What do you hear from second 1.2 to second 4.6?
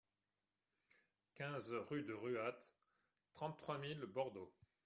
quinze rue de Ruat, trente-trois mille Bordeaux